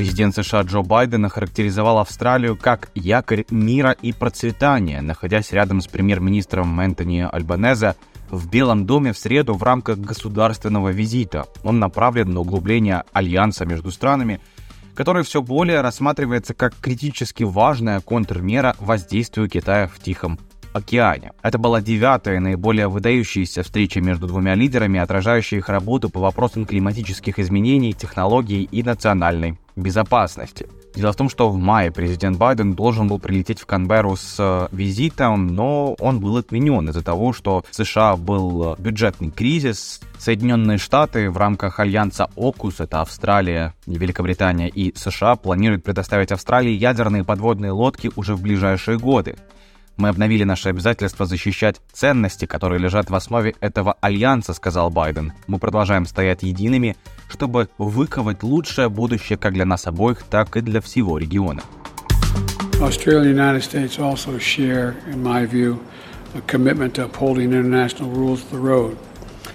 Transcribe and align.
Президент 0.00 0.34
США 0.34 0.62
Джо 0.62 0.80
Байден 0.80 1.26
охарактеризовал 1.26 1.98
Австралию 1.98 2.56
как 2.56 2.90
якорь 2.94 3.44
мира 3.50 3.90
и 4.00 4.14
процветания, 4.14 5.02
находясь 5.02 5.52
рядом 5.52 5.82
с 5.82 5.88
премьер-министром 5.88 6.80
Энтони 6.80 7.28
Альбанезе 7.30 7.96
в 8.30 8.48
Белом 8.48 8.86
доме 8.86 9.12
в 9.12 9.18
среду 9.18 9.52
в 9.52 9.62
рамках 9.62 9.98
государственного 9.98 10.88
визита. 10.88 11.44
Он 11.64 11.80
направлен 11.80 12.32
на 12.32 12.40
углубление 12.40 13.04
альянса 13.12 13.66
между 13.66 13.90
странами, 13.90 14.40
который 14.94 15.22
все 15.22 15.42
более 15.42 15.82
рассматривается 15.82 16.54
как 16.54 16.74
критически 16.80 17.42
важная 17.42 18.00
контрмера 18.00 18.76
воздействию 18.78 19.50
Китая 19.50 19.86
в 19.86 19.98
Тихом 19.98 20.38
океане. 20.72 21.32
Это 21.42 21.58
была 21.58 21.82
девятая 21.82 22.40
наиболее 22.40 22.88
выдающаяся 22.88 23.62
встреча 23.62 24.00
между 24.00 24.26
двумя 24.28 24.54
лидерами, 24.54 24.98
отражающая 24.98 25.58
их 25.58 25.68
работу 25.68 26.08
по 26.08 26.20
вопросам 26.20 26.64
климатических 26.64 27.38
изменений, 27.38 27.92
технологий 27.92 28.62
и 28.62 28.82
национальной 28.82 29.58
безопасности. 29.82 30.68
Дело 30.94 31.12
в 31.12 31.16
том, 31.16 31.28
что 31.28 31.48
в 31.50 31.56
мае 31.56 31.92
президент 31.92 32.36
Байден 32.36 32.74
должен 32.74 33.08
был 33.08 33.18
прилететь 33.18 33.60
в 33.60 33.66
Канберру 33.66 34.16
с 34.16 34.36
э, 34.38 34.68
визитом, 34.72 35.46
но 35.46 35.94
он 36.00 36.20
был 36.20 36.36
отменен 36.36 36.88
из-за 36.88 37.02
того, 37.02 37.32
что 37.32 37.64
в 37.70 37.74
США 37.74 38.16
был 38.16 38.72
э, 38.72 38.76
бюджетный 38.78 39.30
кризис. 39.30 40.00
Соединенные 40.18 40.78
Штаты 40.78 41.30
в 41.30 41.36
рамках 41.36 41.80
альянса 41.80 42.28
ОКУС, 42.36 42.80
это 42.80 43.00
Австралия, 43.00 43.74
Великобритания 43.86 44.68
и 44.68 44.94
США, 44.96 45.36
планируют 45.36 45.84
предоставить 45.84 46.32
Австралии 46.32 46.72
ядерные 46.72 47.24
подводные 47.24 47.72
лодки 47.72 48.10
уже 48.16 48.34
в 48.34 48.42
ближайшие 48.42 48.98
годы. 48.98 49.36
Мы 50.00 50.08
обновили 50.08 50.44
наше 50.44 50.70
обязательство 50.70 51.26
защищать 51.26 51.82
ценности, 51.92 52.46
которые 52.46 52.80
лежат 52.80 53.10
в 53.10 53.14
основе 53.14 53.54
этого 53.60 53.98
альянса, 54.00 54.54
сказал 54.54 54.88
Байден. 54.88 55.34
Мы 55.46 55.58
продолжаем 55.58 56.06
стоять 56.06 56.42
едиными, 56.42 56.96
чтобы 57.28 57.68
выковать 57.76 58.42
лучшее 58.42 58.88
будущее 58.88 59.36
как 59.36 59.52
для 59.52 59.66
нас 59.66 59.86
обоих, 59.86 60.22
так 60.22 60.56
и 60.56 60.62
для 60.62 60.80
всего 60.80 61.18
региона. 61.18 61.60
Australia 62.80 63.34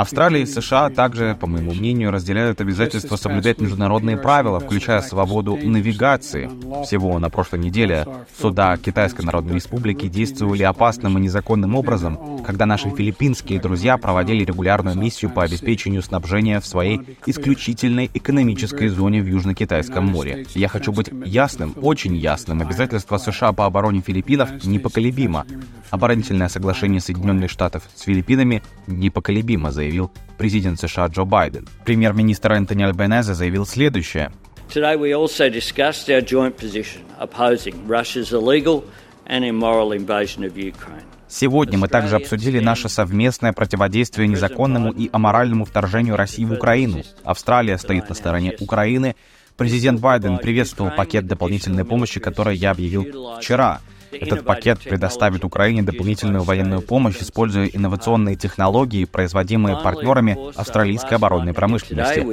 Австралия 0.00 0.40
и 0.40 0.46
США 0.46 0.88
также, 0.88 1.36
по 1.38 1.46
моему 1.46 1.74
мнению, 1.74 2.10
разделяют 2.10 2.62
обязательство 2.62 3.16
соблюдать 3.16 3.60
международные 3.60 4.16
правила, 4.16 4.58
включая 4.58 5.02
свободу 5.02 5.58
навигации. 5.62 6.50
Всего 6.84 7.18
на 7.18 7.28
прошлой 7.28 7.58
неделе 7.58 8.06
суда 8.40 8.78
Китайской 8.78 9.26
Народной 9.26 9.56
Республики 9.56 10.08
действовали 10.08 10.62
опасным 10.62 11.18
и 11.18 11.20
незаконным 11.20 11.74
образом, 11.74 12.42
когда 12.46 12.64
наши 12.64 12.88
филиппинские 12.88 13.60
друзья 13.60 13.98
проводили 13.98 14.42
регулярную 14.42 14.96
миссию 14.96 15.30
по 15.30 15.42
обеспечению 15.42 16.00
снабжения 16.02 16.60
в 16.60 16.66
своей 16.66 17.18
исключительной 17.26 18.10
экономической 18.14 18.88
зоне 18.88 19.20
в 19.20 19.26
Южно-Китайском 19.26 20.06
море. 20.06 20.46
Я 20.54 20.68
хочу 20.68 20.92
быть 20.92 21.10
ясным, 21.26 21.74
очень 21.82 22.16
ясным. 22.16 22.62
Обязательство 22.62 23.18
США 23.18 23.52
по 23.52 23.66
обороне 23.66 24.00
Филиппинов 24.00 24.64
непоколебимо. 24.64 25.44
Оборонительное 25.90 26.48
соглашение 26.48 27.00
Соединенных 27.00 27.50
Штатов 27.50 27.82
с 27.94 28.02
Филиппинами 28.02 28.62
непоколебимо, 28.86 29.72
заявил 29.72 30.10
президент 30.38 30.80
США 30.80 31.06
Джо 31.06 31.24
Байден. 31.24 31.68
Премьер-министр 31.84 32.52
Энтони 32.52 32.84
Альбенезе 32.84 33.34
заявил 33.34 33.66
следующее. 33.66 34.30
Today 34.72 34.96
we 34.96 35.12
also 35.12 35.50
discussed 35.50 36.08
our 36.08 36.24
joint 36.24 36.56
position 36.56 37.02
opposing 37.18 37.74
Russia's 37.88 38.32
illegal 38.32 38.84
and 39.26 39.44
immoral 39.44 39.92
invasion 39.92 40.44
of 40.44 40.54
Ukraine. 40.56 41.04
Сегодня 41.28 41.78
мы 41.78 41.86
также 41.86 42.16
обсудили 42.16 42.58
наше 42.58 42.88
совместное 42.88 43.52
противодействие 43.52 44.26
незаконному 44.26 44.90
и 44.90 45.08
аморальному 45.12 45.64
вторжению 45.64 46.16
России 46.16 46.44
в 46.44 46.52
Украину. 46.52 47.02
Австралия 47.22 47.78
стоит 47.78 48.08
на 48.08 48.16
стороне 48.16 48.56
Украины. 48.58 49.14
Президент 49.56 50.00
Байден 50.00 50.38
приветствовал 50.38 50.90
пакет 50.90 51.26
дополнительной 51.26 51.84
помощи, 51.84 52.18
который 52.18 52.56
я 52.56 52.72
объявил 52.72 53.36
вчера. 53.38 53.80
Этот 54.12 54.44
пакет 54.44 54.80
предоставит 54.80 55.44
Украине 55.44 55.82
дополнительную 55.82 56.42
военную 56.42 56.82
помощь, 56.82 57.16
используя 57.20 57.66
инновационные 57.66 58.36
технологии, 58.36 59.04
производимые 59.04 59.76
партнерами 59.76 60.38
австралийской 60.56 61.16
оборонной 61.16 61.54
промышленности. 61.54 62.26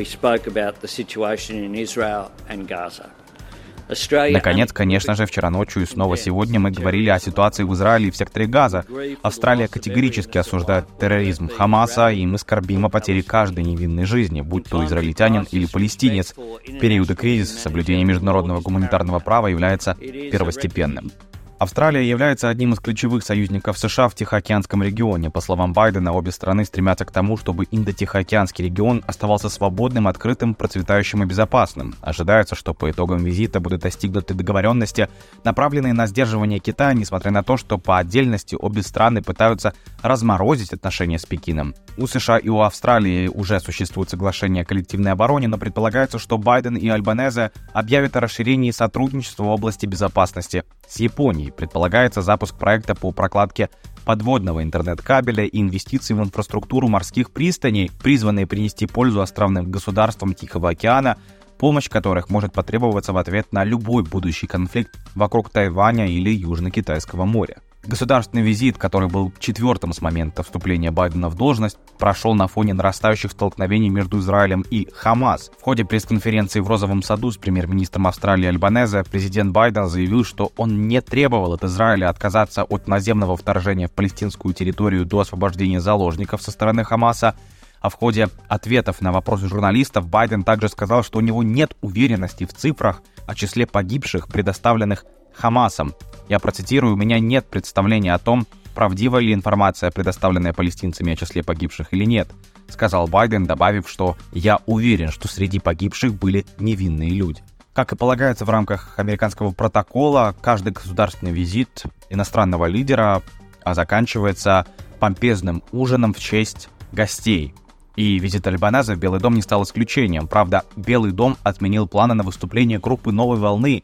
Наконец, 4.31 4.73
конечно 4.73 5.15
же, 5.15 5.25
вчера 5.25 5.49
ночью 5.49 5.83
и 5.83 5.85
снова 5.85 6.17
сегодня 6.17 6.59
мы 6.59 6.71
говорили 6.71 7.09
о 7.09 7.19
ситуации 7.19 7.63
в 7.63 7.73
Израиле 7.73 8.09
и 8.09 8.11
в 8.11 8.17
секторе 8.17 8.45
Газа. 8.45 8.83
Австралия 9.21 9.69
категорически 9.69 10.37
осуждает 10.37 10.85
терроризм 10.99 11.47
Хамаса, 11.47 12.11
и 12.11 12.25
мы 12.25 12.37
скорбим 12.37 12.85
о 12.85 12.89
потере 12.89 13.23
каждой 13.23 13.63
невинной 13.63 14.03
жизни, 14.03 14.41
будь 14.41 14.65
то 14.65 14.85
израильтянин 14.85 15.47
или 15.51 15.65
палестинец. 15.67 16.33
В 16.35 16.79
периоды 16.79 17.15
кризиса 17.15 17.57
соблюдение 17.59 18.03
международного 18.03 18.59
гуманитарного 18.59 19.19
права 19.19 19.47
является 19.47 19.95
первостепенным. 19.95 21.11
Австралия 21.59 22.07
является 22.07 22.49
одним 22.49 22.73
из 22.73 22.79
ключевых 22.79 23.23
союзников 23.23 23.79
США 23.79 24.09
в 24.09 24.13
Тихоокеанском 24.13 24.83
регионе. 24.83 25.31
По 25.31 25.41
словам 25.41 25.73
Байдена, 25.73 26.13
обе 26.13 26.31
страны 26.31 26.63
стремятся 26.65 27.03
к 27.03 27.11
тому, 27.11 27.35
чтобы 27.35 27.65
Индо-Тихоокеанский 27.71 28.65
регион 28.65 29.03
оставался 29.07 29.49
свободным, 29.49 30.07
открытым, 30.07 30.53
процветающим 30.53 31.23
и 31.23 31.25
безопасным. 31.25 31.95
Ожидается, 32.01 32.53
что 32.53 32.75
по 32.75 32.91
итогам 32.91 33.23
визита 33.23 33.59
будут 33.59 33.81
достигнуты 33.81 34.35
договоренности, 34.35 35.09
направленные 35.43 35.93
на 35.93 36.05
сдерживание 36.05 36.59
Китая, 36.59 36.93
несмотря 36.93 37.31
на 37.31 37.41
то, 37.41 37.57
что 37.57 37.79
по 37.79 37.97
отдельности 37.97 38.55
обе 38.59 38.83
страны 38.83 39.23
пытаются 39.23 39.73
разморозить 40.03 40.73
отношения 40.73 41.17
с 41.17 41.25
Пекином. 41.25 41.73
У 41.97 42.05
США 42.05 42.37
и 42.37 42.47
у 42.47 42.61
Австралии 42.61 43.27
уже 43.27 43.59
существует 43.59 44.11
соглашение 44.11 44.61
о 44.61 44.65
коллективной 44.65 45.13
обороне, 45.13 45.47
но 45.47 45.57
предполагается, 45.57 46.19
что 46.19 46.37
Байден 46.37 46.75
и 46.75 46.87
Альбанезе 46.89 47.51
объявят 47.73 48.15
о 48.15 48.19
расширении 48.19 48.69
сотрудничества 48.69 49.45
в 49.45 49.47
области 49.47 49.87
безопасности 49.87 50.63
с 50.87 50.99
Японией. 50.99 51.51
Предполагается 51.51 52.21
запуск 52.21 52.55
проекта 52.55 52.93
по 52.93 53.11
прокладке 53.11 53.71
подводного 54.05 54.61
интернет-кабеля 54.61 55.45
и 55.45 55.59
инвестиций 55.59 56.15
в 56.15 56.19
инфраструктуру 56.19 56.87
морских 56.87 57.31
пристаней, 57.31 57.91
призванные 58.01 58.45
принести 58.45 58.85
пользу 58.85 59.21
островным 59.21 59.71
государствам 59.71 60.35
Тихого 60.35 60.69
океана, 60.69 61.17
помощь 61.57 61.89
которых 61.89 62.29
может 62.29 62.53
потребоваться 62.53 63.11
в 63.11 63.17
ответ 63.17 63.51
на 63.51 63.63
любой 63.63 64.03
будущий 64.03 64.45
конфликт 64.45 64.95
вокруг 65.15 65.49
Тайваня 65.49 66.07
или 66.07 66.29
Южно-Китайского 66.29 67.25
моря. 67.25 67.57
Государственный 67.87 68.43
визит, 68.43 68.77
который 68.77 69.07
был 69.07 69.31
четвертым 69.39 69.93
с 69.93 70.01
момента 70.01 70.43
вступления 70.43 70.91
Байдена 70.91 71.29
в 71.29 71.35
должность, 71.35 71.77
прошел 71.97 72.35
на 72.35 72.49
фоне 72.49 72.73
нарастающих 72.73 73.31
столкновений 73.31 73.87
между 73.87 74.19
Израилем 74.19 74.65
и 74.69 74.89
Хамас. 74.93 75.51
В 75.57 75.63
ходе 75.63 75.85
пресс-конференции 75.85 76.59
в 76.59 76.67
Розовом 76.67 77.01
саду 77.01 77.31
с 77.31 77.37
премьер-министром 77.37 78.07
Австралии 78.07 78.45
Альбанезе 78.45 79.05
президент 79.09 79.53
Байден 79.53 79.87
заявил, 79.87 80.25
что 80.25 80.51
он 80.57 80.89
не 80.89 80.99
требовал 80.99 81.53
от 81.53 81.63
Израиля 81.63 82.09
отказаться 82.09 82.65
от 82.65 82.89
наземного 82.89 83.37
вторжения 83.37 83.87
в 83.87 83.91
палестинскую 83.93 84.53
территорию 84.53 85.05
до 85.05 85.21
освобождения 85.21 85.79
заложников 85.79 86.41
со 86.41 86.51
стороны 86.51 86.83
Хамаса, 86.83 87.35
а 87.79 87.87
в 87.87 87.93
ходе 87.93 88.27
ответов 88.49 88.99
на 88.99 89.13
вопросы 89.13 89.47
журналистов 89.47 90.09
Байден 90.09 90.43
также 90.43 90.67
сказал, 90.67 91.03
что 91.03 91.19
у 91.19 91.21
него 91.21 91.41
нет 91.41 91.77
уверенности 91.79 92.45
в 92.45 92.53
цифрах 92.53 93.01
о 93.27 93.33
числе 93.33 93.65
погибших, 93.65 94.27
предоставленных 94.27 95.05
Хамасом. 95.37 95.93
Я 96.29 96.39
процитирую, 96.39 96.93
у 96.93 96.97
меня 96.97 97.19
нет 97.19 97.45
представления 97.47 98.13
о 98.13 98.19
том, 98.19 98.47
правдива 98.75 99.17
ли 99.17 99.33
информация, 99.33 99.91
предоставленная 99.91 100.53
палестинцами 100.53 101.13
о 101.13 101.15
числе 101.15 101.43
погибших 101.43 101.93
или 101.93 102.05
нет, 102.05 102.29
сказал 102.67 103.07
Байден, 103.07 103.45
добавив, 103.45 103.89
что 103.89 104.17
«я 104.33 104.59
уверен, 104.65 105.09
что 105.09 105.27
среди 105.27 105.59
погибших 105.59 106.13
были 106.13 106.45
невинные 106.59 107.11
люди». 107.11 107.41
Как 107.73 107.93
и 107.93 107.95
полагается 107.95 108.43
в 108.43 108.49
рамках 108.49 108.97
американского 108.97 109.51
протокола, 109.51 110.35
каждый 110.41 110.73
государственный 110.73 111.31
визит 111.31 111.83
иностранного 112.09 112.65
лидера 112.65 113.21
а 113.67 113.73
заканчивается 113.73 114.65
помпезным 114.99 115.61
ужином 115.73 116.13
в 116.13 116.19
честь 116.19 116.69
гостей. 116.93 117.53
И 117.97 118.17
визит 118.17 118.47
Альбаназа 118.47 118.95
в 118.95 118.97
Белый 118.97 119.19
дом 119.19 119.35
не 119.35 119.41
стал 119.41 119.63
исключением. 119.63 120.27
Правда, 120.27 120.63
Белый 120.77 121.11
дом 121.11 121.35
отменил 121.43 121.85
планы 121.85 122.13
на 122.13 122.23
выступление 122.23 122.79
группы 122.79 123.11
«Новой 123.11 123.37
волны», 123.37 123.83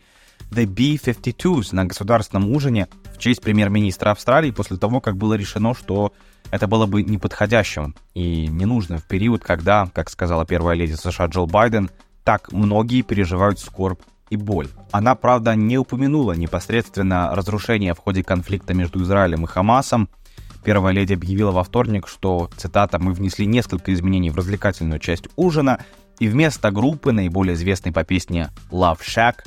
The 0.51 0.66
B-52s 0.66 1.74
на 1.74 1.86
государственном 1.86 2.51
ужине 2.51 2.88
в 3.13 3.18
честь 3.18 3.42
премьер-министра 3.42 4.12
Австралии 4.12 4.51
после 4.51 4.78
того, 4.78 5.01
как 5.01 5.18
было 5.18 5.34
решено, 5.34 5.74
что 5.74 6.13
это 6.51 6.68
было 6.68 6.86
бы 6.86 7.04
неподходящим 7.04 7.95
и 8.13 8.48
не 8.48 8.66
нужно 8.66 8.98
в 8.98 9.04
период, 9.04 9.44
когда, 9.44 9.90
как 9.94 10.10
сказала 10.10 10.45
первая 10.45 10.75
леди 10.75 10.94
США 10.94 11.28
Джилл 11.28 11.48
Байден, 11.48 11.90
так 12.24 12.51
многие 12.51 13.01
переживают 13.01 13.60
скорбь 13.60 14.01
и 14.30 14.38
боль. 14.38 14.68
Она, 14.92 15.16
правда, 15.16 15.56
не 15.56 15.78
упомянула 15.78 16.34
непосредственно 16.34 17.36
разрушение 17.36 17.94
в 17.94 18.00
ходе 18.00 18.24
конфликта 18.24 18.74
между 18.74 19.01
Израилем 19.04 19.46
и 19.46 19.48
Хамасом, 19.48 20.10
Первая 20.63 20.94
леди 20.94 21.13
объявила 21.13 21.51
во 21.51 21.63
вторник, 21.63 22.07
что, 22.07 22.50
цитата, 22.56 22.98
«мы 22.98 23.13
внесли 23.13 23.46
несколько 23.46 23.94
изменений 23.94 24.30
в 24.30 24.38
развлекательную 24.38 25.00
часть 25.00 25.28
ужина, 25.36 25.80
и 26.19 26.28
вместо 26.28 26.72
группы, 26.72 27.12
наиболее 27.12 27.56
известной 27.56 27.92
по 27.92 28.04
песне 28.04 28.50
Love 28.72 29.00
Shack 29.01 29.39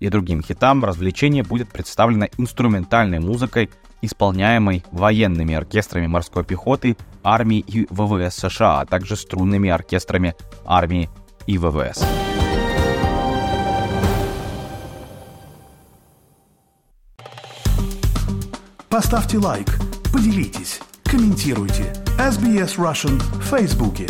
и 0.00 0.08
другим 0.08 0.42
хитам, 0.42 0.84
развлечение 0.84 1.42
будет 1.42 1.68
представлено 1.70 2.26
инструментальной 2.36 3.18
музыкой, 3.18 3.70
исполняемой 4.02 4.84
военными 4.92 5.54
оркестрами 5.54 6.06
морской 6.06 6.44
пехоты, 6.44 6.96
армии 7.22 7.58
и 7.60 7.86
ВВС 7.90 8.36
США, 8.36 8.80
а 8.80 8.86
также 8.86 9.16
струнными 9.16 9.70
оркестрами 9.70 10.34
армии 10.64 11.08
и 11.46 11.58
ВВС. 11.58 12.04
Поставьте 18.88 19.38
лайк, 19.38 19.78
поделитесь, 20.12 20.80
комментируйте. 21.04 21.92
SBS 22.18 22.76
Russian 22.78 23.18
в 23.38 23.44
Фейсбуке. 23.44 24.08